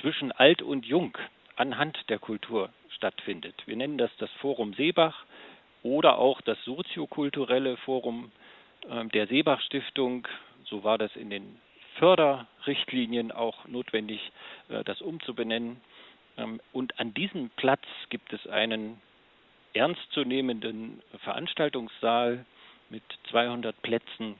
zwischen 0.00 0.32
Alt 0.32 0.62
und 0.62 0.86
Jung 0.86 1.16
anhand 1.56 1.98
der 2.08 2.18
Kultur 2.18 2.70
stattfindet. 2.90 3.54
Wir 3.66 3.76
nennen 3.76 3.98
das 3.98 4.10
das 4.18 4.30
Forum 4.40 4.74
Seebach 4.74 5.24
oder 5.82 6.18
auch 6.18 6.40
das 6.40 6.62
soziokulturelle 6.64 7.76
Forum 7.78 8.32
ähm, 8.90 9.10
der 9.10 9.26
Seebach 9.26 9.60
Stiftung. 9.62 10.26
So 10.68 10.84
war 10.84 10.98
das 10.98 11.14
in 11.16 11.30
den 11.30 11.60
Förderrichtlinien 11.98 13.32
auch 13.32 13.66
notwendig, 13.66 14.20
äh, 14.68 14.84
das 14.84 15.00
umzubenennen. 15.00 15.80
Ähm, 16.36 16.60
und 16.72 16.98
an 17.00 17.14
diesem 17.14 17.50
Platz 17.50 17.84
gibt 18.10 18.32
es 18.32 18.46
einen 18.46 19.00
ernstzunehmenden 19.74 21.02
Veranstaltungssaal 21.22 22.44
mit 22.88 23.02
200 23.30 23.80
Plätzen, 23.82 24.36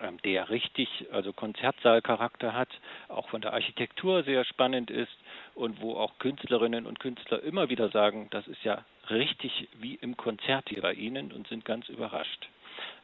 ähm, 0.00 0.18
der 0.24 0.48
richtig, 0.48 1.06
also 1.12 1.32
Konzertsaalcharakter 1.32 2.54
hat, 2.54 2.68
auch 3.08 3.28
von 3.28 3.40
der 3.40 3.52
Architektur 3.52 4.22
sehr 4.22 4.44
spannend 4.44 4.90
ist 4.90 5.16
und 5.54 5.80
wo 5.80 5.96
auch 5.96 6.18
Künstlerinnen 6.18 6.86
und 6.86 7.00
Künstler 7.00 7.42
immer 7.42 7.68
wieder 7.68 7.88
sagen, 7.90 8.28
das 8.30 8.46
ist 8.46 8.62
ja 8.64 8.84
richtig 9.10 9.68
wie 9.74 9.94
im 9.96 10.16
Konzert 10.16 10.68
hier 10.68 10.82
bei 10.82 10.92
Ihnen 10.92 11.32
und 11.32 11.48
sind 11.48 11.64
ganz 11.64 11.88
überrascht. 11.88 12.48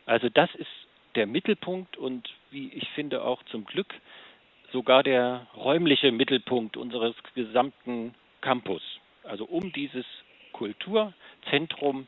Also 0.07 0.29
das 0.29 0.55
ist 0.55 0.69
der 1.17 1.27
Mittelpunkt 1.27 1.97
und 1.97 2.29
wie 2.51 2.73
ich 2.73 2.89
finde 2.91 3.23
auch 3.23 3.43
zum 3.45 3.65
Glück 3.65 3.95
sogar 4.73 5.03
der 5.03 5.47
räumliche 5.57 6.11
Mittelpunkt 6.13 6.77
unseres 6.77 7.15
gesamten 7.35 8.15
Campus. 8.41 8.83
Also 9.23 9.45
um 9.45 9.73
dieses 9.73 10.05
Kulturzentrum 10.53 12.07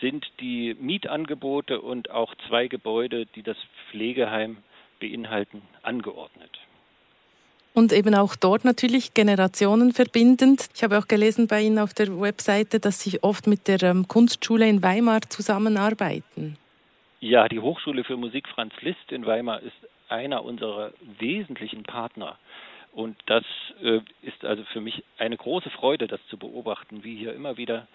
sind 0.00 0.26
die 0.40 0.76
Mietangebote 0.78 1.80
und 1.80 2.10
auch 2.10 2.34
zwei 2.48 2.68
Gebäude, 2.68 3.26
die 3.26 3.42
das 3.42 3.56
Pflegeheim 3.90 4.58
beinhalten, 5.00 5.62
angeordnet. 5.82 6.50
Und 7.74 7.92
eben 7.92 8.14
auch 8.14 8.34
dort 8.34 8.64
natürlich 8.64 9.14
Generationen 9.14 9.92
verbindend. 9.92 10.66
Ich 10.74 10.82
habe 10.82 10.98
auch 10.98 11.06
gelesen 11.06 11.46
bei 11.46 11.62
Ihnen 11.62 11.78
auf 11.78 11.94
der 11.94 12.20
Webseite, 12.20 12.80
dass 12.80 13.00
Sie 13.00 13.22
oft 13.22 13.46
mit 13.46 13.68
der 13.68 13.82
ähm, 13.84 14.08
Kunstschule 14.08 14.68
in 14.68 14.82
Weimar 14.82 15.20
zusammenarbeiten. 15.28 16.56
Ja, 17.20 17.48
die 17.48 17.58
Hochschule 17.58 18.04
für 18.04 18.16
Musik 18.16 18.46
Franz 18.46 18.72
Liszt 18.80 19.10
in 19.10 19.26
Weimar 19.26 19.60
ist 19.60 19.74
einer 20.08 20.44
unserer 20.44 20.92
wesentlichen 21.18 21.82
Partner. 21.82 22.38
Und 22.92 23.16
das 23.26 23.44
äh, 23.82 24.00
ist 24.22 24.44
also 24.44 24.62
für 24.72 24.80
mich 24.80 25.02
eine 25.18 25.36
große 25.36 25.70
Freude, 25.70 26.06
das 26.06 26.24
zu 26.28 26.38
beobachten, 26.38 27.02
wie 27.02 27.16
hier 27.16 27.34
immer 27.34 27.56
wieder 27.56 27.88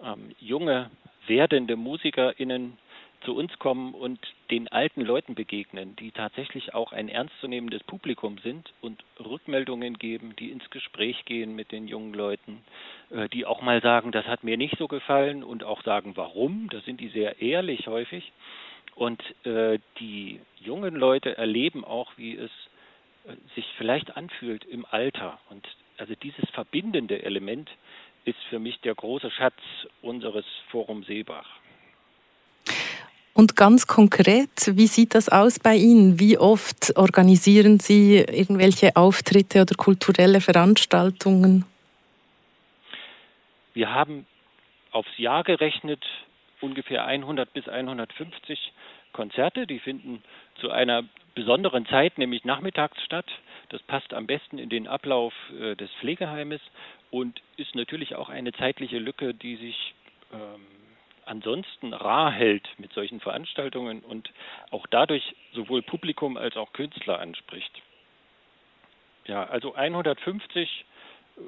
ähm, 0.00 0.30
junge, 0.38 0.90
werdende 1.26 1.74
MusikerInnen 1.74 2.78
zu 3.22 3.34
uns 3.34 3.58
kommen 3.58 3.94
und 3.94 4.20
den 4.52 4.68
alten 4.68 5.00
Leuten 5.00 5.34
begegnen, 5.34 5.96
die 5.96 6.12
tatsächlich 6.12 6.72
auch 6.72 6.92
ein 6.92 7.08
ernstzunehmendes 7.08 7.82
Publikum 7.82 8.38
sind 8.38 8.72
und 8.80 9.02
Rückmeldungen 9.18 9.98
geben, 9.98 10.36
die 10.38 10.52
ins 10.52 10.70
Gespräch 10.70 11.24
gehen 11.24 11.56
mit 11.56 11.72
den 11.72 11.88
jungen 11.88 12.14
Leuten, 12.14 12.62
äh, 13.10 13.28
die 13.28 13.44
auch 13.44 13.60
mal 13.60 13.82
sagen, 13.82 14.12
das 14.12 14.26
hat 14.26 14.44
mir 14.44 14.56
nicht 14.56 14.78
so 14.78 14.86
gefallen 14.86 15.42
und 15.42 15.64
auch 15.64 15.82
sagen, 15.82 16.12
warum. 16.14 16.68
Da 16.70 16.80
sind 16.82 17.00
die 17.00 17.08
sehr 17.08 17.42
ehrlich 17.42 17.88
häufig. 17.88 18.32
Und 18.94 19.22
äh, 19.44 19.78
die 20.00 20.40
jungen 20.60 20.94
Leute 20.94 21.36
erleben 21.38 21.84
auch, 21.84 22.10
wie 22.16 22.36
es 22.36 22.50
äh, 23.26 23.34
sich 23.54 23.66
vielleicht 23.76 24.16
anfühlt 24.16 24.64
im 24.64 24.84
Alter. 24.90 25.38
Und 25.50 25.66
also 25.98 26.14
dieses 26.22 26.48
verbindende 26.50 27.22
Element 27.22 27.70
ist 28.24 28.38
für 28.50 28.58
mich 28.58 28.80
der 28.80 28.94
große 28.94 29.30
Schatz 29.30 29.58
unseres 30.02 30.44
Forum 30.70 31.04
Seebach. 31.04 31.48
Und 33.38 33.54
ganz 33.54 33.86
konkret, 33.86 34.50
wie 34.72 34.88
sieht 34.88 35.14
das 35.14 35.28
aus 35.28 35.60
bei 35.60 35.76
Ihnen? 35.76 36.18
Wie 36.18 36.36
oft 36.36 36.96
organisieren 36.96 37.78
Sie 37.78 38.16
irgendwelche 38.16 38.96
Auftritte 38.96 39.62
oder 39.62 39.76
kulturelle 39.76 40.40
Veranstaltungen? 40.40 41.64
Wir 43.74 43.94
haben 43.94 44.26
aufs 44.90 45.16
Jahr 45.18 45.44
gerechnet 45.44 46.04
ungefähr 46.60 47.04
100 47.04 47.52
bis 47.52 47.68
150 47.68 48.72
Konzerte. 49.12 49.66
Die 49.66 49.78
finden 49.78 50.22
zu 50.60 50.70
einer 50.70 51.04
besonderen 51.34 51.86
Zeit, 51.86 52.18
nämlich 52.18 52.44
nachmittags 52.44 53.02
statt. 53.04 53.26
Das 53.70 53.82
passt 53.82 54.12
am 54.14 54.26
besten 54.26 54.58
in 54.58 54.68
den 54.68 54.86
Ablauf 54.88 55.34
äh, 55.58 55.76
des 55.76 55.90
Pflegeheimes 56.00 56.60
und 57.10 57.40
ist 57.56 57.74
natürlich 57.74 58.16
auch 58.16 58.28
eine 58.28 58.52
zeitliche 58.52 58.98
Lücke, 58.98 59.34
die 59.34 59.56
sich 59.56 59.94
ähm, 60.32 60.66
ansonsten 61.26 61.92
rar 61.92 62.32
hält 62.32 62.66
mit 62.78 62.92
solchen 62.92 63.20
Veranstaltungen 63.20 64.00
und 64.00 64.30
auch 64.70 64.86
dadurch 64.86 65.34
sowohl 65.52 65.82
Publikum 65.82 66.36
als 66.36 66.56
auch 66.56 66.72
Künstler 66.72 67.20
anspricht. 67.20 67.82
Ja, 69.26 69.44
also 69.44 69.74
150 69.74 70.84
äh, 71.36 71.40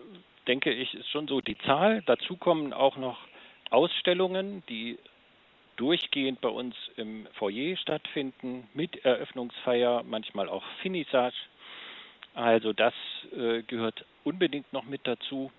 denke 0.47 0.73
ich 0.73 0.95
ist 0.95 1.09
schon 1.11 1.29
so 1.29 1.41
die 1.41 1.59
Zahl. 1.59 2.03
Dazu 2.07 2.37
kommen 2.37 2.73
auch 2.73 2.97
noch 2.97 3.19
Ausstellungen, 3.71 4.63
die 4.69 4.99
durchgehend 5.77 6.41
bei 6.41 6.49
uns 6.49 6.75
im 6.97 7.27
Foyer 7.35 7.77
stattfinden, 7.77 8.69
mit 8.75 9.05
Eröffnungsfeier, 9.05 10.03
manchmal 10.05 10.49
auch 10.49 10.65
Finissage. 10.83 11.37
Also 12.35 12.73
das 12.73 12.95
äh, 13.37 13.63
gehört 13.63 14.05
unbedingt 14.25 14.73
noch 14.73 14.85
mit 14.85 15.07
dazu. 15.07 15.51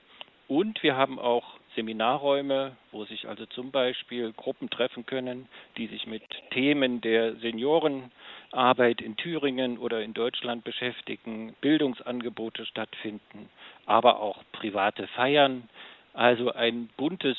Und 0.47 0.83
wir 0.83 0.95
haben 0.97 1.17
auch 1.17 1.45
Seminarräume, 1.75 2.75
wo 2.91 3.05
sich 3.05 3.27
also 3.27 3.45
zum 3.45 3.71
Beispiel 3.71 4.33
Gruppen 4.33 4.69
treffen 4.69 5.05
können, 5.05 5.47
die 5.77 5.87
sich 5.87 6.05
mit 6.05 6.23
Themen 6.51 6.99
der 6.99 7.35
Seniorenarbeit 7.37 9.01
in 9.01 9.15
Thüringen 9.15 9.77
oder 9.77 10.01
in 10.01 10.13
Deutschland 10.13 10.65
beschäftigen, 10.65 11.55
Bildungsangebote 11.61 12.65
stattfinden, 12.65 13.49
aber 13.85 14.19
auch 14.19 14.43
private 14.51 15.07
Feiern. 15.07 15.69
Also 16.13 16.51
ein 16.51 16.89
buntes, 16.97 17.37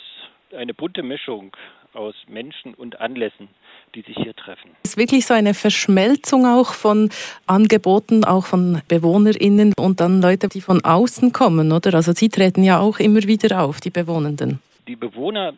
eine 0.57 0.75
bunte 0.75 1.03
Mischung 1.03 1.57
aus 1.95 2.15
Menschen 2.27 2.75
und 2.75 3.01
Anlässen, 3.01 3.49
die 3.95 4.03
sich 4.03 4.17
hier 4.17 4.35
treffen. 4.35 4.71
Es 4.83 4.91
ist 4.91 4.97
wirklich 4.97 5.27
so 5.27 5.35
eine 5.35 5.55
Verschmelzung 5.55 6.47
auch 6.47 6.73
von 6.73 7.11
Angeboten, 7.47 8.25
auch 8.25 8.47
von 8.47 8.81
BewohnerInnen 8.89 9.75
und 9.79 10.01
dann 10.01 10.23
Leute, 10.23 10.49
die 10.49 10.61
von 10.61 10.83
außen 10.85 11.33
kommen, 11.33 11.73
oder? 11.73 11.95
Also 11.95 12.13
Sie 12.13 12.29
treten 12.29 12.63
ja 12.63 12.81
auch 12.81 12.99
immer 12.99 13.23
wieder 13.23 13.63
auf, 13.63 13.81
die 13.81 13.91
Bewohnenden. 13.91 14.61
Die 14.89 14.97
Bewohner 14.97 15.55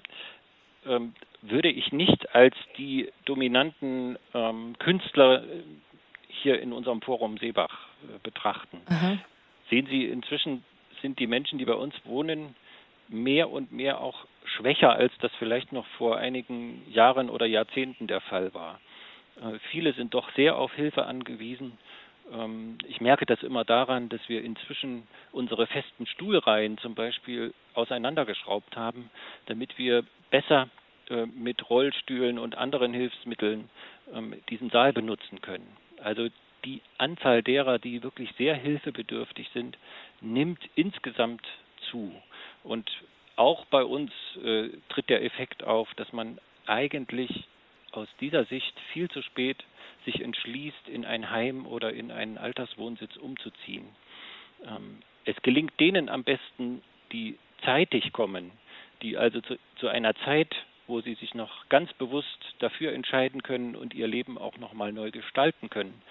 ähm, 0.87 1.15
würde 1.43 1.71
ich 1.71 1.93
nicht 1.93 2.35
als 2.35 2.55
die 2.77 3.11
dominanten 3.25 4.19
ähm, 4.35 4.75
Künstler 4.79 5.45
hier 6.29 6.61
in 6.61 6.73
unserem 6.73 7.01
Forum 7.01 7.39
Seebach 7.39 7.89
äh, 8.03 8.19
betrachten. 8.23 8.81
Aha. 8.87 9.19
Sehen 9.71 9.87
Sie, 9.91 10.05
inzwischen 10.05 10.65
sind 11.01 11.19
die 11.19 11.27
Menschen, 11.27 11.59
die 11.59 11.65
bei 11.65 11.75
uns 11.75 11.95
wohnen, 12.05 12.55
mehr 13.09 13.51
und 13.51 13.73
mehr 13.73 14.01
auch 14.01 14.27
schwächer, 14.57 14.93
als 14.93 15.13
das 15.21 15.33
vielleicht 15.39 15.73
noch 15.73 15.87
vor 15.99 16.19
einigen 16.19 16.83
Jahren 16.91 17.31
oder 17.31 17.47
Jahrzehnten 17.47 18.07
der 18.07 18.21
Fall 18.21 18.55
war. 18.55 18.81
Äh, 19.37 19.59
viele 19.71 19.93
sind 19.95 20.15
doch 20.15 20.31
sehr 20.35 20.57
auf 20.57 20.73
Hilfe 20.75 21.07
angewiesen. 21.07 21.79
Ähm, 22.33 22.79
ich 22.87 23.01
merke 23.01 23.27
das 23.27 23.43
immer 23.43 23.65
daran, 23.65 24.09
dass 24.09 24.21
wir 24.29 24.43
inzwischen 24.43 25.07
unsere 25.33 25.67
festen 25.67 26.07
Stuhlreihen 26.07 26.79
zum 26.79 26.95
Beispiel 26.95 27.53
auseinandergeschraubt 27.75 28.77
haben, 28.77 29.11
damit 29.47 29.77
wir 29.79 30.05
besser 30.31 30.69
äh, 31.11 31.27
mit 31.27 31.69
Rollstühlen 31.69 32.39
und 32.39 32.57
anderen 32.57 32.93
Hilfsmitteln 32.93 33.69
ähm, 34.13 34.35
diesen 34.51 34.71
Saal 34.71 34.93
benutzen 34.93 35.41
können. 35.41 35.77
Also 36.03 36.29
die 36.65 36.81
Anzahl 36.99 37.43
derer, 37.43 37.79
die 37.79 38.03
wirklich 38.03 38.31
sehr 38.39 38.55
hilfebedürftig 38.55 39.51
sind, 39.53 39.77
nimmt 40.21 40.61
insgesamt 40.75 41.47
zu. 41.91 42.13
Und 42.63 42.91
auch 43.37 43.65
bei 43.67 43.85
uns 43.85 44.13
äh, 44.43 44.69
tritt 44.89 45.09
der 45.09 45.25
Effekt 45.25 45.65
auf, 45.65 45.93
dass 45.95 46.13
man 46.13 46.39
eigentlich 46.67 47.49
aus 47.93 48.09
dieser 48.21 48.45
Sicht 48.47 48.75
viel 48.93 49.09
zu 49.11 49.23
spät 49.23 49.63
sich 50.05 50.21
entschließt, 50.21 50.89
in 50.89 51.05
ein 51.05 51.31
Heim 51.31 51.67
oder 51.67 51.93
in 51.93 52.11
einen 52.11 52.39
Alterswohnsitz 52.39 53.17
umzuziehen. 53.17 53.89
Ähm, 54.67 55.01
es 55.25 55.37
gelingt 55.43 55.79
denen 55.81 56.09
am 56.09 56.25
besten, 56.25 56.83
die 57.13 57.39
zeitig 57.65 58.13
kommen, 58.13 58.51
die 59.03 59.17
also 59.17 59.41
zu, 59.41 59.57
zu, 59.77 59.89
einer 59.89 60.15
Zeit, 60.17 60.55
wo 60.87 61.01
sie 61.01 61.15
sich 61.15 61.35
noch 61.35 61.69
ganz 61.69 61.93
bewusst 61.95 62.55
dafür 62.59 62.93
entscheiden 62.93 63.43
können 63.43 63.75
und 63.75 63.95
ihr 63.95 64.07
Leben 64.07 64.37
auch 64.37 64.59
noch 64.59 64.75
mal 64.75 64.93
neu 64.93 65.11
gestalten 65.11 65.71
können, 65.71 66.03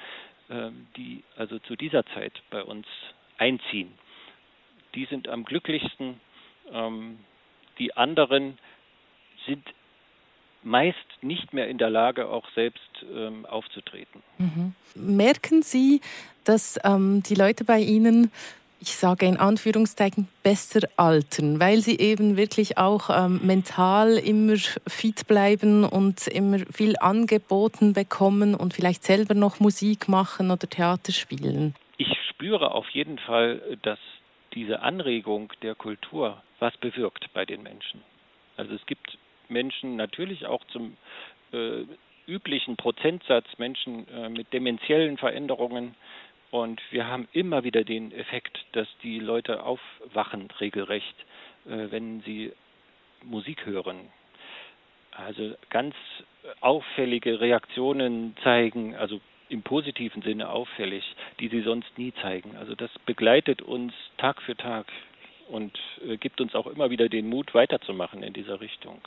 ähm, 0.50 0.88
die 0.98 1.24
also 1.38 1.60
zu 1.60 1.76
dieser 1.76 2.06
Zeit 2.08 2.42
bei 2.50 2.64
uns 2.64 2.88
einziehen. 3.38 3.94
Die 4.96 5.06
sind 5.06 5.28
am 5.28 5.46
glücklichsten, 5.46 6.20
ähm, 6.74 7.20
die 7.80 7.96
anderen 7.96 8.58
sind 9.46 9.64
meist 10.64 10.98
nicht 11.22 11.54
mehr 11.54 11.68
in 11.68 11.78
der 11.78 11.90
Lage, 11.90 12.28
auch 12.28 12.46
selbst 12.56 13.06
ähm, 13.14 13.46
aufzutreten. 13.46 14.22
Mhm. 14.38 14.74
Merken 14.96 15.62
Sie, 15.62 16.02
dass 16.46 16.80
ähm, 16.84 17.22
die 17.24 17.36
Leute 17.36 17.66
bei 17.66 17.80
Ihnen, 17.80 18.32
ich 18.80 18.96
sage 18.96 19.26
in 19.26 19.38
Anführungszeichen, 19.38 20.28
besser 20.42 20.88
altern, 20.98 21.60
weil 21.60 21.80
sie 21.82 22.00
eben 22.00 22.38
wirklich 22.38 22.78
auch 22.78 23.10
ähm, 23.10 23.40
mental 23.44 24.18
immer 24.18 24.56
fit 24.88 25.28
bleiben 25.28 25.84
und 25.84 26.28
immer 26.28 26.60
viel 26.72 26.96
angeboten 27.00 27.94
bekommen 27.94 28.56
und 28.56 28.74
vielleicht 28.74 29.04
selber 29.04 29.34
noch 29.34 29.60
Musik 29.60 30.10
machen 30.10 30.52
oder 30.52 30.70
Theater 30.70 31.12
spielen? 31.12 31.76
Ich 31.98 32.10
spüre 32.30 32.72
auf 32.72 32.90
jeden 32.90 33.20
Fall, 33.20 33.62
dass 33.84 34.00
diese 34.54 34.82
Anregung 34.82 35.52
der 35.62 35.76
Kultur 35.76 36.42
was 36.60 36.76
bewirkt 36.78 37.30
bei 37.34 37.46
den 37.46 37.64
Menschen. 37.64 38.02
Also 38.56 38.74
es 38.74 38.86
gibt 38.86 39.18
Menschen 39.50 39.96
natürlich 39.96 40.46
auch 40.46 40.64
zum 40.68 40.98
äh, 41.52 41.84
üblichen 42.28 42.78
Prozentsatz 42.78 43.46
Menschen 43.58 44.08
äh, 44.08 44.30
mit 44.30 44.54
dementiellen 44.54 45.18
Veränderungen 45.18 45.96
und 46.52 46.82
wir 46.92 47.08
haben 47.08 47.28
immer 47.34 47.64
wieder 47.64 47.84
den 47.84 48.12
Effekt, 48.12 48.64
dass 48.74 48.88
die 49.02 49.20
Leute 49.20 49.64
aufwachen 49.64 50.50
regelrecht, 50.60 51.16
äh, 51.66 51.92
wenn 51.92 52.22
sie 52.22 52.54
Musik 53.24 53.66
hören. 53.66 54.12
Also 55.12 55.56
ganz 55.70 55.96
auffällige 56.62 57.40
Reaktionen 57.40 58.36
zeigen, 58.44 58.96
also 58.96 59.20
im 59.54 59.62
positiven 59.62 60.24
Sinne 60.24 60.50
auffällig, 60.50 61.04
die 61.40 61.48
sie 61.48 61.62
sonst 61.62 61.98
nie 61.98 62.12
zeigen. 62.22 62.58
Also 62.58 62.76
das 62.76 62.90
begleitet 63.06 63.62
uns 63.62 63.94
Tag 64.18 64.42
für 64.42 64.58
Tag 64.58 64.88
und 65.48 65.80
äh, 66.06 66.18
gibt 66.18 66.42
uns 66.42 66.56
auch 66.56 66.68
immer 66.68 66.90
wieder 66.90 67.08
den 67.08 67.30
Mut, 67.30 67.54
weiterzumachen 67.54 68.24
in 68.24 68.34
dieser 68.34 68.60
Richtung. 68.60 69.00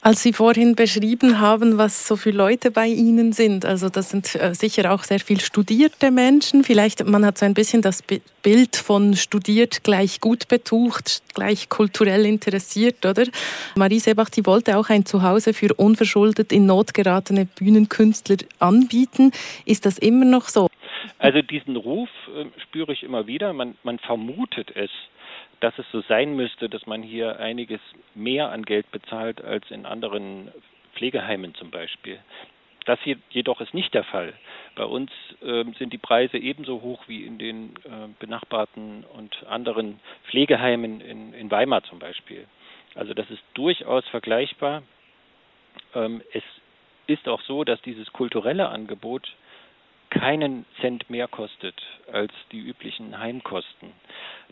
Als 0.00 0.22
Sie 0.22 0.32
vorhin 0.32 0.76
beschrieben 0.76 1.40
haben, 1.40 1.76
was 1.76 2.06
so 2.06 2.14
viele 2.14 2.38
Leute 2.38 2.70
bei 2.70 2.86
Ihnen 2.86 3.32
sind, 3.32 3.64
also 3.64 3.88
das 3.88 4.10
sind 4.10 4.32
äh, 4.36 4.54
sicher 4.54 4.94
auch 4.94 5.02
sehr 5.02 5.18
viel 5.18 5.40
studierte 5.40 6.12
Menschen. 6.12 6.62
Vielleicht 6.62 7.04
man 7.04 7.26
hat 7.26 7.36
so 7.36 7.44
ein 7.44 7.52
bisschen 7.52 7.82
das 7.82 8.04
Bild 8.42 8.76
von 8.76 9.14
studiert 9.14 9.82
gleich 9.82 10.20
gut 10.20 10.46
betucht, 10.46 11.22
gleich 11.34 11.68
kulturell 11.68 12.26
interessiert, 12.26 13.04
oder? 13.04 13.24
Marie 13.74 13.98
Sebach, 13.98 14.30
die 14.30 14.46
wollte 14.46 14.78
auch 14.78 14.88
ein 14.88 15.04
Zuhause 15.04 15.52
für 15.52 15.74
unverschuldet 15.74 16.52
in 16.52 16.66
Not 16.66 16.94
geratene 16.94 17.46
Bühnenkünstler 17.46 18.36
anbieten. 18.60 19.32
Ist 19.64 19.84
das 19.84 19.98
immer 19.98 20.24
noch 20.24 20.48
so? 20.48 20.68
Also 21.18 21.42
diesen 21.42 21.74
Ruf 21.74 22.08
äh, 22.36 22.44
spüre 22.62 22.92
ich 22.92 23.02
immer 23.02 23.26
wieder. 23.26 23.52
Man, 23.52 23.76
man 23.82 23.98
vermutet 23.98 24.70
es 24.76 24.90
dass 25.60 25.78
es 25.78 25.86
so 25.90 26.00
sein 26.02 26.36
müsste, 26.36 26.68
dass 26.68 26.86
man 26.86 27.02
hier 27.02 27.40
einiges 27.40 27.80
mehr 28.14 28.50
an 28.50 28.64
Geld 28.64 28.90
bezahlt 28.90 29.42
als 29.42 29.70
in 29.70 29.86
anderen 29.86 30.52
Pflegeheimen 30.94 31.54
zum 31.54 31.70
Beispiel. 31.70 32.18
Das 32.84 32.98
hier 33.02 33.18
jedoch 33.30 33.60
ist 33.60 33.74
nicht 33.74 33.92
der 33.92 34.04
Fall. 34.04 34.32
Bei 34.74 34.84
uns 34.84 35.10
äh, 35.42 35.64
sind 35.78 35.92
die 35.92 35.98
Preise 35.98 36.38
ebenso 36.38 36.80
hoch 36.80 37.02
wie 37.06 37.24
in 37.24 37.36
den 37.36 37.74
äh, 37.84 38.08
benachbarten 38.18 39.04
und 39.04 39.44
anderen 39.46 40.00
Pflegeheimen 40.28 41.00
in, 41.02 41.34
in, 41.34 41.50
Weimar 41.50 41.82
zum 41.82 41.98
Beispiel. 41.98 42.46
Also 42.94 43.12
das 43.12 43.28
ist 43.30 43.42
durchaus 43.54 44.06
vergleichbar. 44.08 44.82
Ähm, 45.94 46.22
es 46.32 46.42
ist 47.08 47.28
auch 47.28 47.42
so, 47.42 47.64
dass 47.64 47.82
dieses 47.82 48.10
kulturelle 48.12 48.68
Angebot 48.70 49.28
keinen 50.10 50.64
Cent 50.80 51.08
mehr 51.10 51.28
kostet 51.28 51.74
als 52.12 52.32
die 52.52 52.60
üblichen 52.60 53.18
Heimkosten. 53.18 53.92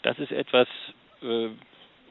Das 0.02 0.18
ist 0.18 0.32
etwas, 0.32 0.68
äh, 1.22 1.48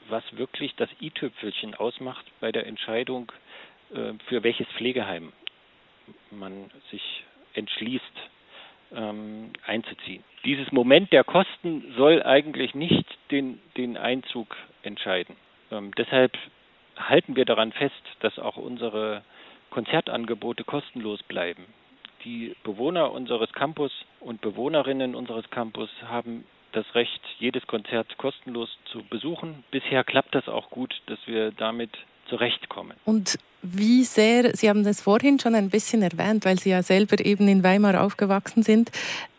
was 0.09 0.23
wirklich 0.37 0.75
das 0.75 0.89
i-Tüpfelchen 1.01 1.75
ausmacht 1.75 2.25
bei 2.39 2.51
der 2.51 2.67
Entscheidung, 2.67 3.31
äh, 3.93 4.13
für 4.27 4.43
welches 4.43 4.67
Pflegeheim 4.77 5.31
man 6.31 6.69
sich 6.91 7.23
entschließt 7.53 8.03
ähm, 8.93 9.51
einzuziehen. 9.65 10.23
Dieses 10.43 10.71
Moment 10.71 11.11
der 11.11 11.23
Kosten 11.23 11.93
soll 11.97 12.21
eigentlich 12.23 12.75
nicht 12.75 13.05
den, 13.31 13.59
den 13.77 13.97
Einzug 13.97 14.55
entscheiden. 14.83 15.35
Ähm, 15.71 15.91
deshalb 15.97 16.37
halten 16.95 17.35
wir 17.35 17.45
daran 17.45 17.71
fest, 17.71 18.03
dass 18.19 18.37
auch 18.39 18.57
unsere 18.57 19.23
Konzertangebote 19.69 20.63
kostenlos 20.63 21.21
bleiben. 21.23 21.65
Die 22.25 22.55
Bewohner 22.63 23.11
unseres 23.11 23.51
Campus 23.53 23.91
und 24.19 24.41
Bewohnerinnen 24.41 25.13
unseres 25.13 25.47
Campus 25.51 25.89
haben 26.07 26.43
das 26.71 26.85
Recht, 26.95 27.21
jedes 27.39 27.65
Konzert 27.67 28.17
kostenlos 28.17 28.69
zu 28.91 29.03
besuchen. 29.03 29.63
Bisher 29.71 30.03
klappt 30.03 30.35
das 30.35 30.49
auch 30.49 30.69
gut, 30.71 30.93
dass 31.05 31.19
wir 31.25 31.51
damit 31.51 31.91
zurechtkommen. 32.27 32.97
Und 33.05 33.37
wie 33.61 34.03
sehr, 34.03 34.55
Sie 34.55 34.69
haben 34.69 34.83
das 34.83 35.01
vorhin 35.01 35.39
schon 35.39 35.55
ein 35.55 35.69
bisschen 35.69 36.01
erwähnt, 36.01 36.45
weil 36.45 36.59
Sie 36.59 36.71
ja 36.71 36.83
selber 36.83 37.23
eben 37.23 37.47
in 37.47 37.63
Weimar 37.63 38.03
aufgewachsen 38.03 38.63
sind, 38.63 38.91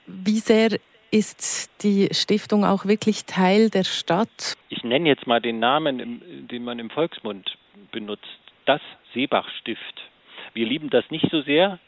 wie 0.06 0.38
sehr 0.38 0.78
ist 1.10 1.70
die 1.82 2.08
Stiftung 2.12 2.64
auch 2.64 2.86
wirklich 2.86 3.24
Teil 3.24 3.70
der 3.70 3.84
Stadt? 3.84 4.54
Ich 4.68 4.84
nenne 4.84 5.08
jetzt 5.08 5.26
mal 5.26 5.40
den 5.40 5.58
Namen, 5.58 6.22
den 6.50 6.64
man 6.64 6.78
im 6.78 6.90
Volksmund 6.90 7.56
benutzt, 7.90 8.24
das 8.64 8.80
Seebach-Stift. 9.12 10.02
Wir 10.56 10.66
lieben 10.66 10.88
das 10.88 11.10
nicht 11.10 11.30
so 11.30 11.42
sehr, 11.42 11.78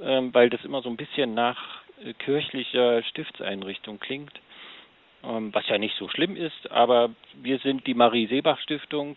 ähm, 0.00 0.32
weil 0.32 0.48
das 0.48 0.64
immer 0.64 0.80
so 0.80 0.88
ein 0.88 0.96
bisschen 0.96 1.34
nach 1.34 1.82
äh, 2.04 2.12
kirchlicher 2.14 3.02
Stiftseinrichtung 3.02 3.98
klingt. 3.98 4.32
Ähm, 5.24 5.52
was 5.52 5.66
ja 5.68 5.76
nicht 5.76 5.96
so 5.96 6.08
schlimm 6.08 6.36
ist, 6.36 6.70
aber 6.70 7.10
wir 7.34 7.58
sind 7.58 7.84
die 7.88 7.94
Marie-Seebach-Stiftung 7.94 9.16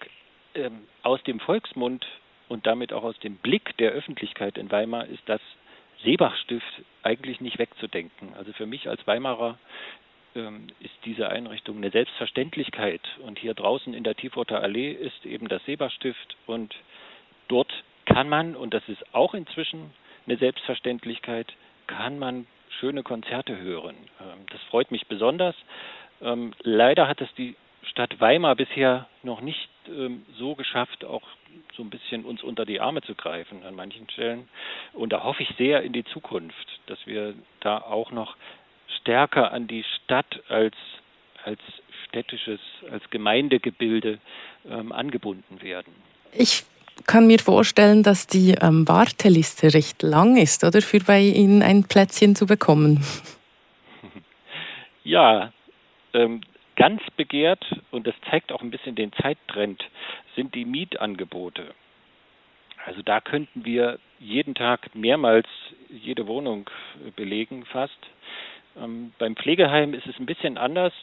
ähm, 0.55 0.87
aus 1.03 1.21
dem 1.23 1.39
Volksmund 1.39 2.03
und 2.49 2.65
damit 2.65 2.93
auch 2.93 3.03
aus 3.03 3.17
dem 3.19 3.35
Blick 3.35 3.77
der 3.77 3.91
Öffentlichkeit 3.91 4.57
in 4.57 4.71
Weimar 4.71 5.05
ist 5.05 5.23
das 5.27 5.41
Seebach-Stift 6.03 6.81
eigentlich 7.03 7.39
nicht 7.41 7.59
wegzudenken. 7.59 8.33
Also 8.35 8.53
für 8.53 8.65
mich 8.65 8.89
als 8.89 9.05
Weimarer 9.05 9.59
ist 10.81 10.93
diese 11.05 11.29
Einrichtung 11.29 11.77
eine 11.77 11.91
Selbstverständlichkeit. 11.91 12.99
Und 13.19 13.39
hier 13.39 13.53
draußen 13.53 13.93
in 13.93 14.03
der 14.03 14.15
Tiefurter 14.15 14.61
Allee 14.61 14.91
ist 14.91 15.25
eben 15.25 15.47
das 15.47 15.63
Seebach-Stift 15.63 16.35
und 16.45 16.75
dort 17.47 17.71
kann 18.05 18.29
man, 18.29 18.55
und 18.55 18.73
das 18.73 18.83
ist 18.87 19.03
auch 19.13 19.33
inzwischen 19.33 19.91
eine 20.25 20.37
Selbstverständlichkeit, 20.37 21.53
kann 21.87 22.19
man 22.19 22.47
schöne 22.79 23.03
Konzerte 23.03 23.57
hören. 23.57 23.95
Ähm, 24.19 24.45
das 24.51 24.61
freut 24.63 24.91
mich 24.91 25.07
besonders. 25.07 25.55
Ähm, 26.21 26.53
leider 26.61 27.07
hat 27.07 27.21
es 27.21 27.33
die 27.37 27.55
Stadt 27.83 28.19
Weimar 28.19 28.55
bisher 28.55 29.07
noch 29.23 29.41
nicht 29.41 29.69
ähm, 29.87 30.25
so 30.37 30.55
geschafft, 30.55 31.05
auch 31.05 31.23
so 31.75 31.83
ein 31.83 31.89
bisschen 31.89 32.25
uns 32.25 32.43
unter 32.43 32.65
die 32.65 32.79
Arme 32.79 33.01
zu 33.01 33.15
greifen 33.15 33.63
an 33.63 33.75
manchen 33.75 34.09
Stellen. 34.09 34.49
Und 34.93 35.13
da 35.13 35.23
hoffe 35.23 35.43
ich 35.43 35.49
sehr 35.57 35.83
in 35.83 35.93
die 35.93 36.03
Zukunft, 36.05 36.79
dass 36.87 37.05
wir 37.05 37.35
da 37.61 37.77
auch 37.77 38.11
noch 38.11 38.35
stärker 39.01 39.51
an 39.51 39.67
die 39.67 39.83
Stadt 39.83 40.41
als, 40.49 40.75
als 41.43 41.59
städtisches, 42.07 42.59
als 42.91 43.07
Gemeindegebilde 43.09 44.19
ähm, 44.69 44.91
angebunden 44.91 45.61
werden. 45.61 45.93
Ich 46.33 46.65
kann 47.07 47.27
mir 47.27 47.39
vorstellen, 47.39 48.03
dass 48.03 48.27
die 48.27 48.55
ähm, 48.61 48.87
Warteliste 48.87 49.73
recht 49.73 50.01
lang 50.01 50.37
ist, 50.37 50.63
oder 50.63 50.81
für 50.81 50.99
bei 50.99 51.19
Ihnen 51.19 51.61
ein 51.61 51.83
Plätzchen 51.83 52.35
zu 52.35 52.45
bekommen. 52.45 53.03
Ja, 55.07 55.53
ähm, 56.15 56.41
ganz 56.75 56.99
begehrt, 57.15 57.63
und 57.91 58.07
das 58.07 58.15
zeigt 58.27 58.51
auch 58.51 58.63
ein 58.63 58.71
bisschen 58.71 58.95
den 58.95 59.13
Zeittrend, 59.13 59.83
sind 60.35 60.55
die 60.55 60.65
Mietangebote. 60.65 61.75
Also 62.85 63.03
da 63.03 63.21
könnten 63.21 63.65
wir 63.65 63.99
jeden 64.19 64.55
Tag 64.55 64.95
mehrmals 64.95 65.47
jede 65.89 66.25
Wohnung 66.25 66.69
belegen, 67.15 67.65
fast. 67.65 67.97
Ähm, 68.77 69.13
beim 69.17 69.35
Pflegeheim 69.35 69.93
ist 69.93 70.07
es 70.07 70.19
ein 70.19 70.25
bisschen 70.25 70.57
anders. 70.57 70.93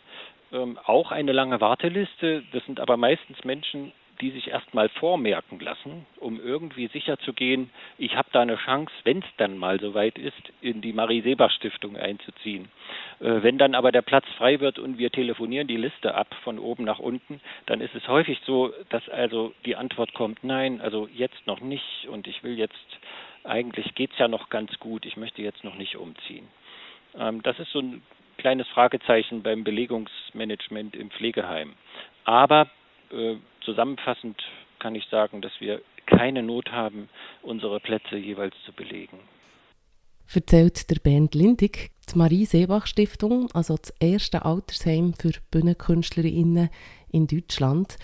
Ähm, 0.52 0.78
auch 0.84 1.10
eine 1.10 1.32
lange 1.32 1.60
Warteliste. 1.60 2.42
Das 2.52 2.64
sind 2.66 2.78
aber 2.78 2.96
meistens 2.96 3.44
Menschen, 3.44 3.92
die 4.22 4.30
sich 4.30 4.48
erstmal 4.48 4.88
vormerken 4.88 5.58
lassen, 5.58 6.06
um 6.18 6.40
irgendwie 6.40 6.86
sicher 6.86 7.18
zu 7.18 7.32
gehen, 7.32 7.70
ich 7.98 8.16
habe 8.16 8.28
da 8.32 8.40
eine 8.40 8.56
Chance, 8.56 8.92
wenn 9.02 9.18
es 9.18 9.24
dann 9.36 9.58
mal 9.58 9.80
soweit 9.80 10.16
ist, 10.16 10.52
in 10.60 10.80
die 10.80 10.92
Marie-Sebach-Stiftung 10.92 11.96
einzuziehen. 11.96 12.68
Äh, 13.20 13.42
wenn 13.42 13.58
dann 13.58 13.74
aber 13.74 13.90
der 13.90 14.02
Platz 14.02 14.24
frei 14.38 14.60
wird 14.60 14.78
und 14.78 14.96
wir 14.96 15.10
telefonieren 15.10 15.66
die 15.66 15.76
Liste 15.76 16.14
ab 16.14 16.28
von 16.44 16.60
oben 16.60 16.84
nach 16.84 17.00
unten, 17.00 17.40
dann 17.66 17.80
ist 17.80 17.94
es 17.96 18.06
häufig 18.06 18.38
so, 18.46 18.72
dass 18.90 19.06
also 19.08 19.52
die 19.66 19.74
Antwort 19.74 20.14
kommt, 20.14 20.44
nein, 20.44 20.80
also 20.80 21.08
jetzt 21.12 21.46
noch 21.46 21.60
nicht 21.60 22.06
und 22.08 22.28
ich 22.28 22.44
will 22.44 22.56
jetzt, 22.56 22.98
eigentlich 23.42 23.94
geht 23.96 24.12
es 24.12 24.18
ja 24.18 24.28
noch 24.28 24.48
ganz 24.50 24.78
gut, 24.78 25.04
ich 25.04 25.16
möchte 25.16 25.42
jetzt 25.42 25.64
noch 25.64 25.74
nicht 25.74 25.96
umziehen. 25.96 26.46
Ähm, 27.18 27.42
das 27.42 27.58
ist 27.58 27.72
so 27.72 27.80
ein 27.80 28.02
kleines 28.38 28.68
Fragezeichen 28.68 29.42
beim 29.42 29.64
Belegungsmanagement 29.64 30.94
im 30.94 31.10
Pflegeheim. 31.10 31.74
Aber 32.24 32.68
äh, 33.10 33.36
zusammenfassend 33.64 34.40
kann 34.78 34.94
ich 34.94 35.06
sagen, 35.08 35.42
dass 35.42 35.52
wir 35.60 35.80
keine 36.06 36.42
Not 36.42 36.70
haben, 36.72 37.08
unsere 37.42 37.80
Plätze 37.80 38.16
jeweils 38.16 38.54
zu 38.64 38.72
belegen. 38.72 39.18
Erzählt 40.34 40.90
der 40.90 40.96
Bernd 40.96 41.34
Lindig, 41.34 41.90
die 42.12 42.18
Marie-Seebach-Stiftung, 42.18 43.50
also 43.52 43.76
das 43.76 43.90
erste 44.00 44.44
Altersheim 44.44 45.14
für 45.14 45.32
Bühnenkünstlerinnen 45.50 46.70
in 47.10 47.26
Deutschland. 47.26 47.96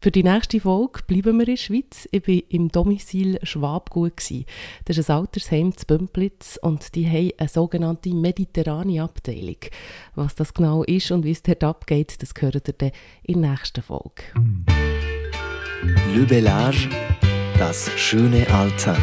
Für 0.00 0.10
die 0.10 0.22
nächste 0.22 0.60
Folge 0.60 1.00
bleiben 1.06 1.38
wir 1.38 1.48
in 1.48 1.54
der 1.54 1.56
Schweiz. 1.56 2.06
Ich 2.12 2.28
war 2.28 2.42
im 2.50 2.68
Domizil 2.68 3.38
Schwabgut. 3.42 4.20
Das 4.84 4.98
ist 4.98 5.10
ein 5.10 5.16
Altersheim 5.16 5.74
zu 5.74 5.86
Bümplitz 5.86 6.58
und 6.60 6.94
die 6.94 7.08
haben 7.08 7.30
eine 7.38 7.48
sogenannte 7.48 8.14
mediterrane 8.14 9.02
Abteilung. 9.02 9.56
Was 10.14 10.34
das 10.34 10.52
genau 10.52 10.82
ist 10.82 11.10
und 11.10 11.24
wie 11.24 11.30
es 11.30 11.42
dort 11.42 11.64
abgeht, 11.64 12.20
das 12.20 12.34
hört 12.38 12.68
ihr 12.68 12.74
dann 12.74 12.90
in 13.22 13.40
der 13.40 13.52
nächsten 13.52 13.82
Folge. 13.82 14.24
Le 16.14 16.24
Bellage, 16.24 16.88
das 17.58 17.90
schöne 17.96 18.46
Alter. 18.50 18.96